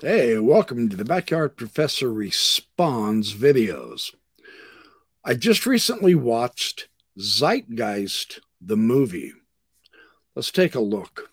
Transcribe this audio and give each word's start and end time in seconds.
Hey, 0.00 0.38
welcome 0.38 0.88
to 0.88 0.96
the 0.96 1.04
Backyard 1.04 1.56
Professor 1.56 2.12
Responds 2.12 3.32
videos. 3.32 4.12
I 5.24 5.34
just 5.34 5.66
recently 5.66 6.16
watched 6.16 6.88
Zeitgeist, 7.16 8.40
the 8.60 8.76
movie. 8.76 9.32
Let's 10.34 10.50
take 10.50 10.74
a 10.74 10.80
look. 10.80 11.30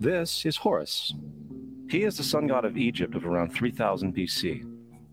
This 0.00 0.44
is 0.44 0.56
Horus. 0.56 1.14
He 1.88 2.02
is 2.02 2.16
the 2.16 2.24
sun 2.24 2.48
god 2.48 2.64
of 2.64 2.76
Egypt 2.76 3.14
of 3.14 3.24
around 3.24 3.54
3000 3.54 4.16
BC. 4.16 4.68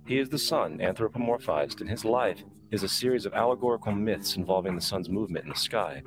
He 0.08 0.18
is 0.18 0.30
the 0.30 0.40
sun 0.40 0.80
anthropomorphized, 0.80 1.80
and 1.80 1.90
his 1.90 2.04
life 2.04 2.44
is 2.72 2.84
a 2.84 2.88
series 2.88 3.26
of 3.26 3.34
allegorical 3.34 3.92
myths 3.92 4.36
involving 4.36 4.76
the 4.76 4.82
sun's 4.82 5.10
movement 5.10 5.46
in 5.46 5.50
the 5.50 5.58
sky. 5.58 6.04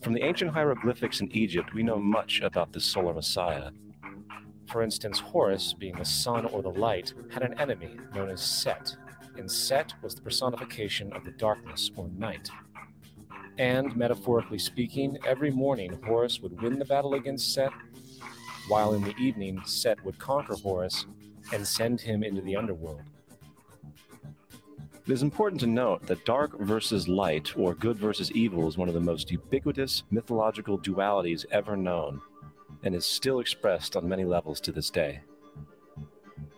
From 0.00 0.14
the 0.14 0.22
ancient 0.22 0.52
hieroglyphics 0.52 1.20
in 1.20 1.30
Egypt, 1.32 1.74
we 1.74 1.82
know 1.82 1.98
much 1.98 2.40
about 2.40 2.72
this 2.72 2.84
solar 2.84 3.12
messiah. 3.12 3.70
For 4.68 4.82
instance, 4.82 5.18
Horus, 5.20 5.74
being 5.74 5.96
the 5.96 6.04
sun 6.04 6.46
or 6.46 6.62
the 6.62 6.70
light, 6.70 7.12
had 7.30 7.42
an 7.42 7.58
enemy 7.60 7.96
known 8.14 8.30
as 8.30 8.40
Set, 8.40 8.96
and 9.36 9.50
Set 9.50 9.92
was 10.02 10.14
the 10.14 10.22
personification 10.22 11.12
of 11.12 11.24
the 11.24 11.30
darkness 11.32 11.90
or 11.94 12.08
night. 12.16 12.48
And, 13.58 13.94
metaphorically 13.96 14.58
speaking, 14.58 15.18
every 15.26 15.50
morning 15.50 15.98
Horus 16.06 16.40
would 16.40 16.60
win 16.60 16.78
the 16.78 16.84
battle 16.84 17.14
against 17.14 17.52
Set, 17.52 17.72
while 18.68 18.94
in 18.94 19.02
the 19.02 19.16
evening 19.16 19.60
Set 19.64 20.02
would 20.04 20.18
conquer 20.18 20.54
Horus 20.54 21.06
and 21.52 21.66
send 21.66 22.00
him 22.00 22.22
into 22.22 22.40
the 22.40 22.56
underworld. 22.56 23.02
It 25.06 25.12
is 25.12 25.22
important 25.22 25.60
to 25.60 25.68
note 25.68 26.04
that 26.08 26.24
dark 26.24 26.58
versus 26.58 27.06
light, 27.06 27.56
or 27.56 27.74
good 27.74 27.96
versus 27.96 28.32
evil, 28.32 28.66
is 28.66 28.76
one 28.76 28.88
of 28.88 28.94
the 28.94 29.00
most 29.00 29.30
ubiquitous 29.30 30.02
mythological 30.10 30.80
dualities 30.80 31.44
ever 31.52 31.76
known, 31.76 32.20
and 32.82 32.92
is 32.92 33.06
still 33.06 33.38
expressed 33.38 33.94
on 33.94 34.08
many 34.08 34.24
levels 34.24 34.60
to 34.62 34.72
this 34.72 34.90
day. 34.90 35.20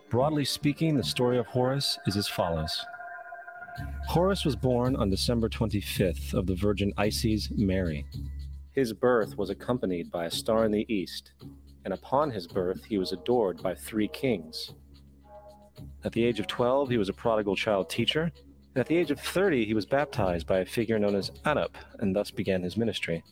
Broadly 0.09 0.45
speaking, 0.45 0.97
the 0.97 1.03
story 1.03 1.37
of 1.37 1.45
Horus 1.45 1.99
is 2.07 2.17
as 2.17 2.27
follows 2.27 2.83
Horus 4.07 4.43
was 4.43 4.55
born 4.55 4.95
on 4.95 5.11
December 5.11 5.47
25th 5.47 6.33
of 6.33 6.47
the 6.47 6.55
Virgin 6.55 6.91
Isis 6.97 7.51
Mary. 7.51 8.07
His 8.71 8.93
birth 8.93 9.37
was 9.37 9.51
accompanied 9.51 10.09
by 10.09 10.25
a 10.25 10.31
star 10.31 10.65
in 10.65 10.71
the 10.71 10.91
east, 10.91 11.33
and 11.85 11.93
upon 11.93 12.31
his 12.31 12.47
birth 12.47 12.83
he 12.85 12.97
was 12.97 13.11
adored 13.11 13.61
by 13.61 13.75
three 13.75 14.07
kings. 14.07 14.73
At 16.03 16.13
the 16.13 16.23
age 16.23 16.39
of 16.39 16.47
12, 16.47 16.89
he 16.89 16.97
was 16.97 17.09
a 17.09 17.13
prodigal 17.13 17.55
child 17.55 17.89
teacher, 17.89 18.31
at 18.75 18.85
the 18.85 18.97
age 18.97 19.09
of 19.09 19.19
30, 19.19 19.65
he 19.65 19.73
was 19.73 19.85
baptized 19.85 20.45
by 20.45 20.59
a 20.59 20.65
figure 20.65 20.99
known 20.99 21.15
as 21.15 21.31
Anup, 21.43 21.71
and 21.99 22.15
thus 22.15 22.29
began 22.29 22.61
his 22.61 22.77
ministry. 22.77 23.23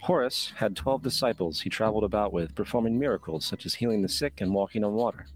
Horus 0.00 0.52
had 0.56 0.74
12 0.74 1.02
disciples 1.02 1.60
he 1.60 1.70
traveled 1.70 2.04
about 2.04 2.32
with, 2.32 2.54
performing 2.54 2.98
miracles 2.98 3.44
such 3.44 3.66
as 3.66 3.74
healing 3.74 4.00
the 4.00 4.08
sick 4.08 4.40
and 4.40 4.54
walking 4.54 4.84
on 4.84 4.94
water. 4.94 5.26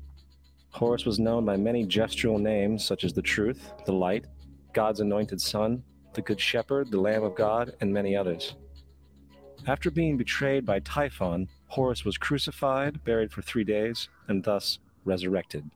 Horus 0.71 1.05
was 1.05 1.19
known 1.19 1.45
by 1.45 1.57
many 1.57 1.85
gestural 1.85 2.41
names 2.41 2.85
such 2.85 3.05
as 3.05 3.13
the 3.13 3.23
Truth, 3.23 3.73
the 3.85 3.93
Light, 3.93 4.25
God's 4.73 5.01
Anointed 5.01 5.41
Son, 5.41 5.83
the 6.15 6.23
Good 6.23 6.41
Shepherd, 6.41 6.91
the 6.91 7.01
Lamb 7.01 7.23
of 7.23 7.35
God, 7.35 7.75
and 7.81 7.93
many 7.93 8.17
others. 8.17 8.55
After 9.67 9.91
being 9.91 10.17
betrayed 10.17 10.65
by 10.65 10.81
Typhon, 10.81 11.49
Horus 11.67 12.05
was 12.05 12.17
crucified, 12.17 13.05
buried 13.05 13.31
for 13.31 13.43
three 13.43 13.65
days, 13.65 14.09
and 14.27 14.43
thus 14.43 14.79
resurrected. 15.05 15.71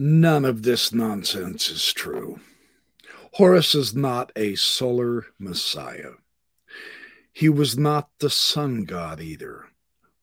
None 0.00 0.44
of 0.44 0.62
this 0.62 0.92
nonsense 0.92 1.68
is 1.68 1.92
true. 1.92 2.38
Horus 3.32 3.74
is 3.74 3.96
not 3.96 4.30
a 4.36 4.54
solar 4.54 5.26
messiah. 5.40 6.12
He 7.32 7.48
was 7.48 7.76
not 7.76 8.08
the 8.20 8.30
sun 8.30 8.84
god 8.84 9.20
either. 9.20 9.64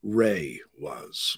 Re 0.02 0.62
was. 0.80 1.36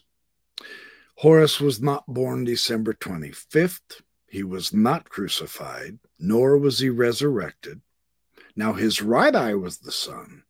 Horus 1.16 1.58
was 1.58 1.82
not 1.82 2.06
born 2.06 2.44
December 2.44 2.94
25th. 2.94 4.02
He 4.28 4.44
was 4.44 4.72
not 4.72 5.08
crucified, 5.08 5.98
nor 6.20 6.56
was 6.56 6.78
he 6.78 6.90
resurrected. 6.90 7.80
Now 8.54 8.72
his 8.74 9.02
right 9.02 9.34
eye 9.34 9.56
was 9.56 9.78
the 9.78 9.90
sun, 9.90 10.44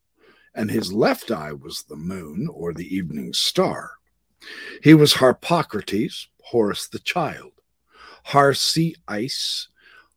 and 0.53 0.69
his 0.69 0.93
left 0.93 1.31
eye 1.31 1.53
was 1.53 1.81
the 1.81 1.97
moon 1.97 2.49
or 2.53 2.71
the 2.71 2.95
evening 2.95 3.33
star. 3.33 3.93
He 4.83 4.93
was 4.93 5.13
Harpocrates, 5.13 6.27
Horus 6.43 6.87
the 6.87 6.99
child. 6.99 7.53
Harsi 8.27 8.95
Is 9.09 9.69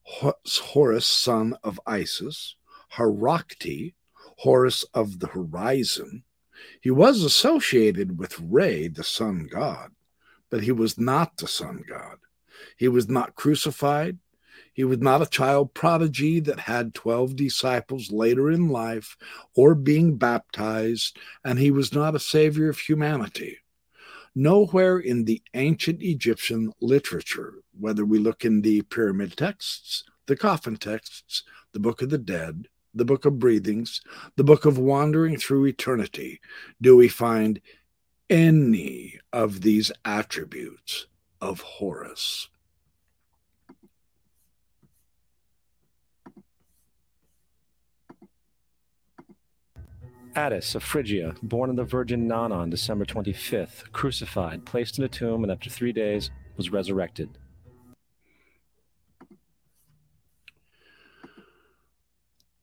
Horus, 0.05 1.07
son 1.07 1.57
of 1.63 1.81
Isis, 1.87 2.57
Harakti, 2.95 3.95
Horus 4.39 4.85
of 4.95 5.21
the 5.21 5.29
horizon. 5.29 6.25
He 6.81 6.91
was 6.91 7.23
associated 7.23 8.19
with 8.19 8.41
Re, 8.41 8.89
the 8.89 9.05
sun 9.05 9.49
god, 9.51 9.93
but 10.51 10.63
he 10.63 10.73
was 10.73 10.99
not 10.99 11.37
the 11.37 11.49
sun 11.49 11.85
god. 11.89 12.19
He 12.77 12.89
was 12.89 13.09
not 13.09 13.35
crucified. 13.35 14.19
He 14.73 14.85
was 14.85 14.99
not 14.99 15.23
a 15.23 15.27
child 15.27 15.75
prodigy 15.75 16.41
that 16.41 16.61
had 16.61 16.95
12 16.95 17.37
disciples 17.37 18.11
later 18.11 18.51
in 18.51 18.69
life 18.69 19.17
or 19.55 19.75
being 19.75 20.17
baptized, 20.17 21.19
and 21.45 21.59
he 21.59 21.71
was 21.71 21.93
not 21.93 22.15
a 22.15 22.21
savior 22.21 22.69
of 22.69 22.79
humanity. 22.79 23.59
Nowhere 24.35 24.99
in 24.99 25.25
the 25.25 25.43
ancient 25.55 26.03
Egyptian 26.03 26.73
literature, 26.81 27.55
whether 27.79 28.05
we 28.05 28.19
look 28.19 28.45
in 28.45 28.63
the 28.63 28.83
pyramid 28.83 29.37
texts, 29.37 30.05
the 30.27 30.37
coffin 30.37 30.77
texts, 30.77 31.43
the 31.73 31.81
Book 31.81 32.01
of 32.01 32.11
the 32.11 32.19
Dead, 32.19 32.69
the 32.95 33.05
Book 33.05 33.25
of 33.25 33.39
Breathings, 33.39 34.01
the 34.37 34.45
Book 34.45 34.65
of 34.65 34.79
Wandering 34.79 35.37
Through 35.37 35.67
Eternity, 35.67 36.41
do 36.81 36.97
we 36.97 37.09
find 37.09 37.61
any 38.31 39.19
of 39.33 39.61
these 39.61 39.93
attributes 40.07 41.07
of 41.43 41.61
Horus. 41.61 42.49
Attis 50.35 50.75
of 50.75 50.83
Phrygia, 50.83 51.35
born 51.43 51.71
of 51.71 51.77
the 51.77 51.85
Virgin 51.85 52.27
Nana 52.27 52.55
on 52.55 52.71
December 52.71 53.05
25th, 53.05 53.93
crucified, 53.93 54.65
placed 54.65 54.99
in 54.99 55.05
a 55.05 55.09
tomb, 55.09 55.43
and 55.43 55.53
after 55.53 55.69
three 55.69 55.93
days 55.93 56.31
was 56.57 56.71
resurrected. 56.71 57.29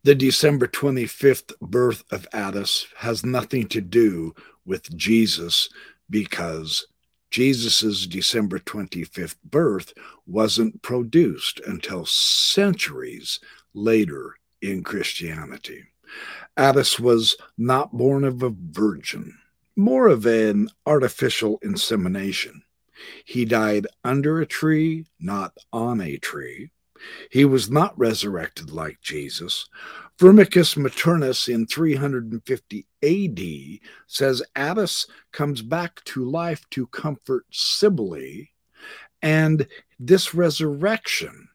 The 0.03 0.15
December 0.15 0.67
25th 0.67 1.51
birth 1.59 2.03
of 2.11 2.27
Attis 2.33 2.87
has 2.97 3.25
nothing 3.25 3.67
to 3.67 3.81
do 3.81 4.33
with 4.65 4.95
Jesus 4.97 5.69
because 6.09 6.87
Jesus' 7.29 8.07
December 8.07 8.59
25th 8.59 9.35
birth 9.43 9.93
wasn't 10.25 10.81
produced 10.81 11.59
until 11.67 12.05
centuries 12.05 13.39
later 13.73 14.35
in 14.61 14.83
Christianity. 14.83 15.83
Attis 16.59 16.99
was 16.99 17.37
not 17.57 17.93
born 17.93 18.25
of 18.25 18.43
a 18.43 18.53
virgin, 18.53 19.33
more 19.77 20.09
of 20.09 20.25
an 20.25 20.67
artificial 20.85 21.57
insemination. 21.63 22.63
He 23.23 23.45
died 23.45 23.87
under 24.03 24.41
a 24.41 24.45
tree, 24.45 25.05
not 25.21 25.57
on 25.71 26.01
a 26.01 26.17
tree. 26.17 26.69
He 27.31 27.45
was 27.45 27.71
not 27.71 27.97
resurrected 27.97 28.71
like 28.71 28.99
Jesus. 28.99 29.69
Firmicus 30.17 30.75
Maternus 30.75 31.47
in 31.47 31.65
350 31.65 32.85
AD 33.03 33.89
says 34.05 34.43
Attis 34.53 35.07
comes 35.31 35.61
back 35.61 36.03
to 36.03 36.29
life 36.29 36.69
to 36.71 36.87
comfort 36.87 37.45
Cybele, 37.51 38.47
and 39.21 39.65
this 39.97 40.33
resurrection 40.33 41.47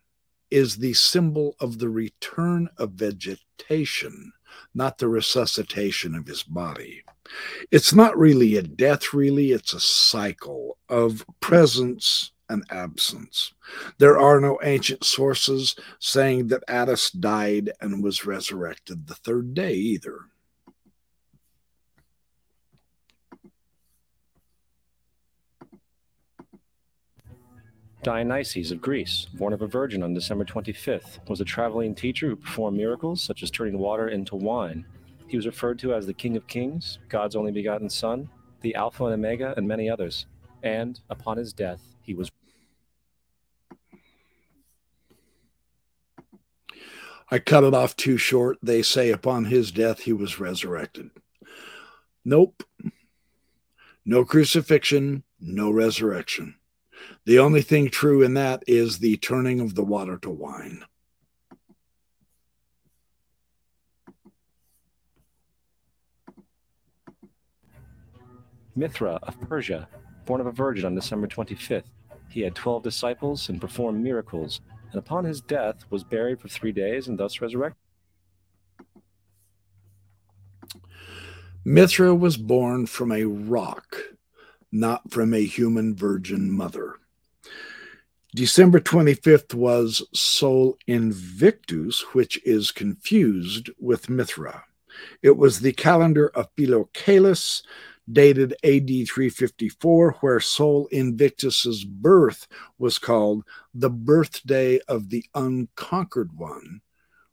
is 0.55 0.77
the 0.77 0.93
symbol 0.95 1.57
of 1.61 1.79
the 1.79 1.89
return 1.89 2.69
of 2.79 2.93
vegetation 2.93 4.33
not 4.75 4.99
the 4.99 5.09
resuscitation 5.09 6.15
of 6.15 6.27
his 6.27 6.43
body. 6.43 7.03
It's 7.71 7.95
not 7.95 8.19
really 8.19 8.57
a 8.57 8.63
death, 8.63 9.15
really, 9.15 9.53
it's 9.53 9.73
a 9.73 9.81
cycle 9.81 10.79
of 10.89 11.25
presence 11.41 12.33
and 12.49 12.65
absence. 12.71 13.55
There 13.99 14.19
are 14.19 14.41
no 14.41 14.59
ancient 14.63 15.05
sources 15.05 15.75
saying 15.99 16.49
that 16.49 16.65
Attis 16.69 17.11
died 17.11 17.73
and 17.81 18.03
was 18.03 18.27
resurrected 18.27 19.07
the 19.07 19.15
third 19.15 19.55
day 19.55 19.75
either. 19.75 20.21
Dionysus 28.05 28.71
of 28.71 28.83
Greece, 28.83 29.29
born 29.33 29.55
of 29.55 29.63
a 29.63 29.67
virgin 29.67 30.03
on 30.03 30.13
December 30.13 30.45
25th, 30.45 31.27
was 31.27 31.41
a 31.41 31.45
traveling 31.45 31.95
teacher 31.95 32.29
who 32.29 32.37
performed 32.37 32.77
miracles 32.77 33.23
such 33.23 33.43
as 33.43 33.51
turning 33.51 33.79
water 33.79 34.09
into 34.09 34.37
wine. 34.37 34.85
He 35.27 35.39
was 35.39 35.47
referred 35.47 35.79
to 35.79 35.95
as 35.95 36.07
the 36.07 36.13
King 36.13 36.37
of 36.37 36.47
Kings, 36.47 36.99
God's 37.09 37.35
only 37.35 37.51
begotten 37.51 37.89
Son, 37.89 38.29
the 38.61 38.75
Alpha 38.75 39.07
and 39.07 39.15
Omega, 39.15 39.55
and 39.57 39.67
many 39.67 39.89
others. 39.89 40.27
And 40.63 41.01
upon 41.09 41.39
his 41.39 41.55
death, 41.55 41.81
he 42.03 42.13
was. 42.13 42.31
I 47.31 47.39
cut 47.39 47.65
it 47.65 47.73
off 47.73 47.97
too 47.97 48.19
short. 48.19 48.59
They 48.63 48.83
say 48.83 49.13
upon 49.13 49.47
his 49.47 49.73
death 49.73 50.01
he 50.01 50.13
was 50.13 50.39
resurrected. 50.39 51.09
Nope. 52.23 52.65
No 54.05 54.27
crucifixion, 54.27 55.25
no 55.41 55.71
resurrection. 55.71 56.57
The 57.27 57.39
only 57.39 57.63
thing 57.63 57.89
true 57.89 58.23
in 58.23 58.35
that 58.35 58.63
is 58.67 58.99
the 58.99 59.17
turning 59.17 59.61
of 59.61 59.75
the 59.75 59.85
water 59.85 60.19
to 60.19 60.31
wine. 60.31 60.85
Mithra 68.77 69.19
of 69.23 69.41
Persia, 69.41 69.89
born 70.27 70.43
of 70.43 70.47
a 70.47 70.53
virgin 70.53 70.85
on 70.85 70.95
December 70.95 71.27
25th. 71.27 71.85
He 72.29 72.43
had 72.43 72.55
12 72.55 72.83
disciples 72.83 73.49
and 73.49 73.61
performed 73.61 74.03
miracles, 74.03 74.61
and 74.91 74.99
upon 74.99 75.25
his 75.25 75.41
death 75.41 75.85
was 75.89 76.05
buried 76.05 76.41
for 76.41 76.49
three 76.49 76.73
days 76.73 77.09
and 77.09 77.19
thus 77.19 77.41
resurrected. 77.41 77.81
Mithra 81.65 82.15
was 82.15 82.37
born 82.37 82.85
from 82.85 83.11
a 83.11 83.25
rock, 83.25 83.97
not 84.71 85.11
from 85.11 85.33
a 85.33 85.47
human 85.47 85.97
virgin 85.97 86.51
mother. 86.51 86.99
December 88.35 88.81
25th 88.81 89.55
was 89.55 90.03
Sol 90.13 90.77
Invictus, 90.89 92.01
which 92.15 92.45
is 92.45 92.73
confused 92.73 93.71
with 93.79 94.11
Mithra. 94.11 94.65
It 95.23 95.37
was 95.37 95.61
the 95.61 95.73
calendar 95.73 96.31
of 96.31 96.53
Philocalus, 96.57 97.63
dated 98.11 98.55
AD 98.65 98.89
354, 98.89 100.17
where 100.19 100.41
Sol 100.41 100.89
Invictus's 100.91 101.85
birth 101.85 102.49
was 102.77 102.99
called 102.99 103.45
the 103.73 103.89
birthday 103.91 104.81
of 104.89 105.11
the 105.11 105.25
unconquered 105.37 106.37
one, 106.37 106.81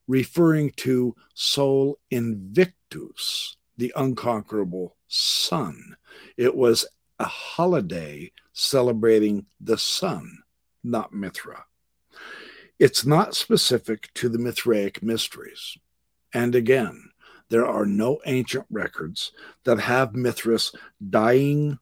referring 0.08 0.70
to 0.78 1.16
Sol 1.34 1.98
Invictus, 2.12 3.58
the 3.76 3.92
unconquerable 3.96 4.98
sun. 5.08 5.96
It 6.38 6.56
was 6.56 6.86
a 7.18 7.26
holiday 7.26 8.32
celebrating 8.54 9.48
the 9.60 9.80
sun 9.80 10.41
not 10.84 11.14
Mithra. 11.14 11.66
It's 12.80 13.06
not 13.06 13.36
specific 13.36 14.10
to 14.16 14.30
the 14.30 14.40
Mithraic 14.40 15.04
mysteries. 15.04 15.78
And 16.34 16.56
again, 16.56 17.12
there 17.50 17.68
are 17.68 17.86
no 17.86 18.20
ancient 18.26 18.66
records 18.70 19.34
that 19.66 19.80
have 19.80 20.16
Mithras 20.16 20.74
dying, 21.10 21.80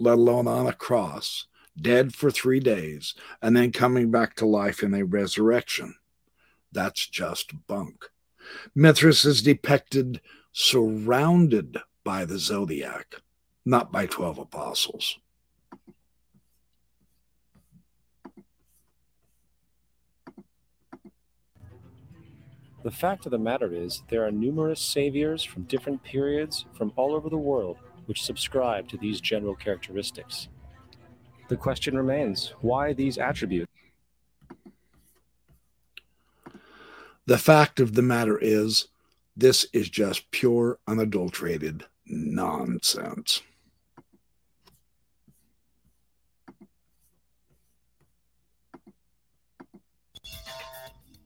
let 0.00 0.14
alone 0.14 0.48
on 0.48 0.66
a 0.66 0.72
cross, 0.72 1.46
dead 1.80 2.14
for 2.14 2.30
three 2.30 2.60
days, 2.60 3.14
and 3.40 3.56
then 3.56 3.72
coming 3.72 4.10
back 4.10 4.34
to 4.36 4.46
life 4.46 4.82
in 4.82 4.94
a 4.94 5.04
resurrection. 5.04 5.94
That's 6.72 7.06
just 7.06 7.66
bunk. 7.66 8.06
Mithras 8.74 9.24
is 9.24 9.42
depicted 9.42 10.20
surrounded 10.52 11.78
by 12.04 12.24
the 12.24 12.38
zodiac, 12.38 13.16
not 13.64 13.92
by 13.92 14.06
12 14.06 14.38
apostles. 14.38 15.18
The 22.82 22.90
fact 22.90 23.26
of 23.26 23.32
the 23.32 23.38
matter 23.38 23.72
is, 23.72 24.02
there 24.08 24.26
are 24.26 24.32
numerous 24.32 24.80
saviors 24.80 25.44
from 25.44 25.62
different 25.64 26.02
periods 26.02 26.66
from 26.76 26.92
all 26.96 27.14
over 27.14 27.30
the 27.30 27.36
world 27.36 27.76
which 28.06 28.24
subscribe 28.24 28.88
to 28.88 28.96
these 28.96 29.20
general 29.20 29.54
characteristics. 29.54 30.48
The 31.48 31.56
question 31.56 31.96
remains 31.96 32.54
why 32.60 32.92
these 32.92 33.18
attributes? 33.18 33.70
The 37.26 37.38
fact 37.38 37.78
of 37.78 37.94
the 37.94 38.02
matter 38.02 38.36
is, 38.36 38.88
this 39.36 39.66
is 39.72 39.88
just 39.88 40.30
pure, 40.32 40.78
unadulterated 40.88 41.84
nonsense. 42.06 43.42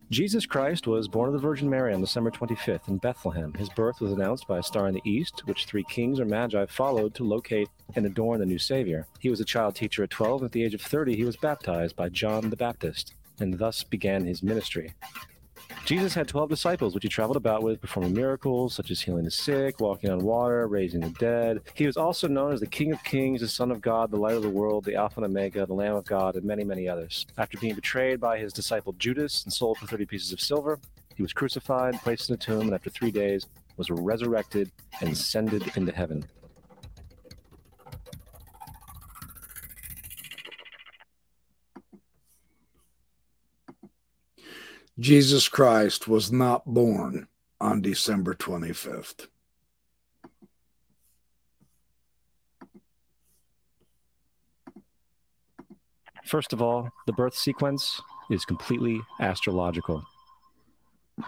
Jesus 0.09 0.47
Christ 0.47 0.87
was 0.87 1.09
born 1.09 1.27
of 1.27 1.33
the 1.33 1.41
Virgin 1.41 1.69
Mary 1.69 1.93
on 1.93 2.01
December 2.01 2.31
25th 2.31 2.87
in 2.87 2.99
Bethlehem. 2.99 3.53
His 3.55 3.69
birth 3.71 4.01
was 4.01 4.13
announced 4.13 4.47
by 4.47 4.59
a 4.59 4.63
star 4.63 4.87
in 4.87 4.95
the 4.95 5.03
east, 5.05 5.43
which 5.47 5.65
three 5.65 5.83
kings 5.83 6.21
or 6.21 6.25
magi 6.25 6.65
followed 6.67 7.13
to 7.17 7.25
locate 7.25 7.69
and 7.97 8.07
adorn 8.07 8.39
the 8.39 8.47
new 8.47 8.59
Savior. 8.59 9.09
He 9.19 9.31
was 9.31 9.41
a 9.41 9.45
child 9.45 9.75
teacher 9.75 10.05
at 10.05 10.11
12, 10.11 10.43
and 10.43 10.47
at 10.47 10.53
the 10.53 10.63
age 10.63 10.75
of 10.75 10.81
30, 10.81 11.17
he 11.17 11.25
was 11.25 11.37
baptized 11.37 11.97
by 11.97 12.09
John 12.09 12.51
the 12.51 12.57
Baptist, 12.57 13.15
and 13.41 13.59
thus 13.59 13.83
began 13.83 14.25
his 14.25 14.45
ministry. 14.45 14.95
Jesus 15.87 16.15
had 16.15 16.27
12 16.27 16.49
disciples, 16.49 16.95
which 16.95 17.05
he 17.05 17.09
traveled 17.09 17.37
about 17.37 17.63
with, 17.63 17.81
performing 17.81 18.13
miracles 18.13 18.75
such 18.75 18.91
as 18.91 19.01
healing 19.01 19.25
the 19.25 19.31
sick, 19.31 19.79
walking 19.79 20.11
on 20.11 20.19
water, 20.19 20.67
raising 20.67 20.99
the 20.99 21.11
dead. 21.11 21.61
He 21.75 21.87
was 21.87 21.97
also 21.97 22.27
known 22.27 22.53
as 22.53 22.59
the 22.59 22.67
King 22.67 22.91
of 22.91 23.05
Kings, 23.05 23.41
the 23.41 23.47
Son 23.47 23.71
of 23.71 23.81
God, 23.81 24.11
the 24.11 24.17
Light 24.17 24.35
of 24.35 24.43
the 24.43 24.51
World, 24.51 24.85
the 24.85 24.97
Alpha 24.97 25.21
and 25.21 25.27
Omega, 25.27 25.65
the 25.65 25.75
Lamb 25.75 25.95
of 25.95 26.05
God, 26.05 26.35
and 26.35 26.45
many, 26.45 26.65
many 26.65 26.89
others. 26.89 27.25
After 27.39 27.57
being 27.59 27.77
betrayed 27.77 28.19
by 28.19 28.37
his 28.37 28.53
disciple 28.53 28.95
Judas 28.95 29.45
and 29.45 29.53
sold 29.53 29.79
for 29.79 29.87
30 29.87 30.07
pieces 30.07 30.33
of 30.33 30.41
silver, 30.41 30.81
he 31.15 31.23
was 31.23 31.33
crucified, 31.33 31.95
placed 32.03 32.31
in 32.31 32.35
a 32.35 32.37
tomb, 32.37 32.63
and 32.63 32.75
after 32.75 32.91
three 32.91 33.13
days 33.13 33.47
was 33.77 33.89
resurrected 33.89 34.73
and 35.01 35.11
ascended 35.11 35.71
into 35.77 35.93
heaven. 35.93 36.27
Jesus 44.99 45.47
Christ 45.51 46.09
was 46.09 46.33
not 46.33 46.65
born 46.65 47.29
on 47.61 47.83
December 47.83 48.35
25th. 48.35 49.27
First 56.25 56.55
of 56.55 56.63
all, 56.63 56.89
the 57.07 57.13
birth 57.13 57.35
sequence 57.35 58.01
is 58.31 58.47
completely 58.47 59.03
astrological. 59.21 60.03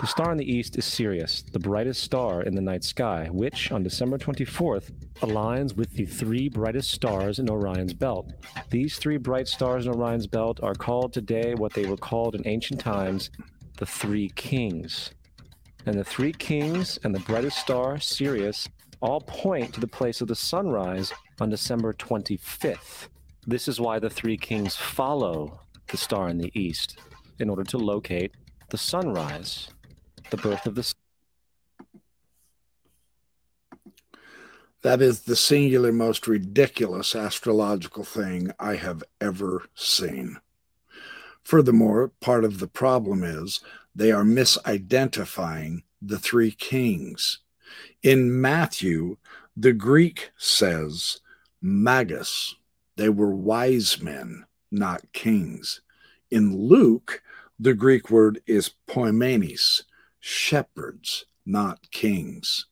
The 0.00 0.06
star 0.06 0.32
in 0.32 0.38
the 0.38 0.50
east 0.50 0.78
is 0.78 0.86
Sirius, 0.86 1.42
the 1.52 1.58
brightest 1.58 2.02
star 2.02 2.42
in 2.42 2.54
the 2.54 2.62
night 2.62 2.84
sky, 2.84 3.28
which 3.30 3.70
on 3.70 3.82
December 3.82 4.16
24th 4.16 4.92
aligns 5.20 5.76
with 5.76 5.92
the 5.92 6.06
three 6.06 6.48
brightest 6.48 6.90
stars 6.90 7.38
in 7.38 7.50
Orion's 7.50 7.94
belt. 7.94 8.32
These 8.70 8.96
three 8.98 9.18
bright 9.18 9.46
stars 9.46 9.86
in 9.86 9.92
Orion's 9.92 10.26
belt 10.26 10.58
are 10.62 10.74
called 10.74 11.12
today 11.12 11.54
what 11.54 11.74
they 11.74 11.84
were 11.84 11.96
called 11.98 12.34
in 12.34 12.46
ancient 12.46 12.80
times 12.80 13.30
the 13.78 13.86
three 13.86 14.28
kings. 14.30 15.12
And 15.86 15.98
the 15.98 16.04
three 16.04 16.32
kings 16.32 16.98
and 17.04 17.14
the 17.14 17.20
brightest 17.20 17.58
star, 17.58 17.98
Sirius, 17.98 18.68
all 19.00 19.20
point 19.20 19.72
to 19.74 19.80
the 19.80 19.86
place 19.86 20.20
of 20.20 20.28
the 20.28 20.34
sunrise 20.34 21.12
on 21.40 21.48
December 21.48 21.92
25th. 21.94 23.08
This 23.46 23.68
is 23.68 23.80
why 23.80 23.98
the 23.98 24.10
three 24.10 24.36
kings 24.36 24.74
follow 24.74 25.60
the 25.86 25.96
star 25.96 26.28
in 26.28 26.38
the 26.38 26.50
east 26.58 26.98
in 27.38 27.48
order 27.48 27.64
to 27.64 27.78
locate 27.78 28.32
the 28.70 28.76
sunrise, 28.76 29.68
the 30.30 30.36
birth 30.36 30.66
of 30.66 30.74
the 30.74 30.82
sun. 30.82 30.94
That 34.82 35.00
is 35.00 35.22
the 35.22 35.36
singular 35.36 35.92
most 35.92 36.26
ridiculous 36.26 37.14
astrological 37.14 38.04
thing 38.04 38.52
I 38.58 38.74
have 38.74 39.02
ever 39.20 39.64
seen. 39.74 40.38
Furthermore, 41.48 42.12
part 42.20 42.44
of 42.44 42.58
the 42.58 42.66
problem 42.68 43.24
is 43.24 43.60
they 43.94 44.12
are 44.12 44.22
misidentifying 44.22 45.82
the 46.02 46.18
three 46.18 46.50
kings. 46.50 47.38
In 48.02 48.38
Matthew, 48.38 49.16
the 49.56 49.72
Greek 49.72 50.30
says 50.36 51.20
magus, 51.62 52.54
they 52.96 53.08
were 53.08 53.34
wise 53.34 53.98
men, 53.98 54.44
not 54.70 55.10
kings. 55.14 55.80
In 56.30 56.54
Luke, 56.54 57.22
the 57.58 57.72
Greek 57.72 58.10
word 58.10 58.42
is 58.46 58.72
poimenes, 58.86 59.84
shepherds, 60.20 61.24
not 61.46 61.90
kings. 61.90 62.66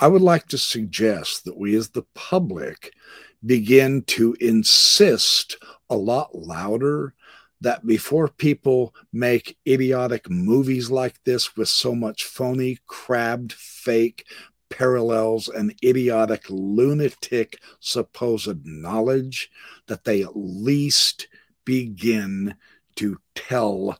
I 0.00 0.08
would 0.08 0.20
like 0.20 0.48
to 0.48 0.58
suggest 0.58 1.44
that 1.44 1.56
we 1.56 1.76
as 1.76 1.90
the 1.90 2.06
public 2.14 2.92
begin 3.46 4.02
to 4.02 4.36
insist 4.40 5.56
a 5.88 5.94
lot 5.96 6.34
louder 6.34 7.14
that 7.64 7.86
before 7.86 8.28
people 8.28 8.94
make 9.10 9.56
idiotic 9.66 10.28
movies 10.28 10.90
like 10.90 11.24
this 11.24 11.56
with 11.56 11.68
so 11.68 11.94
much 11.94 12.24
phony, 12.24 12.78
crabbed, 12.86 13.54
fake 13.54 14.26
parallels 14.68 15.48
and 15.48 15.74
idiotic, 15.82 16.44
lunatic 16.50 17.58
supposed 17.80 18.66
knowledge, 18.66 19.50
that 19.86 20.04
they 20.04 20.20
at 20.20 20.36
least 20.36 21.26
begin 21.64 22.54
to 22.96 23.16
tell 23.34 23.98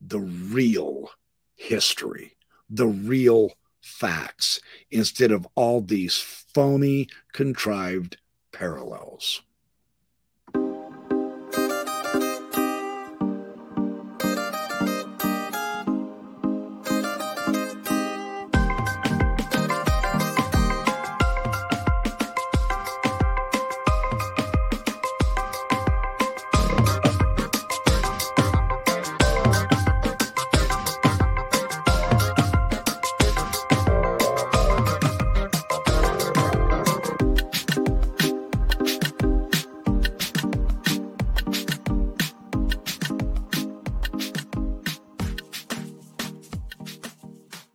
the 0.00 0.18
real 0.18 1.08
history, 1.54 2.36
the 2.68 2.88
real 2.88 3.52
facts, 3.80 4.60
instead 4.90 5.30
of 5.30 5.46
all 5.54 5.80
these 5.80 6.18
phony, 6.18 7.06
contrived 7.32 8.16
parallels. 8.50 9.42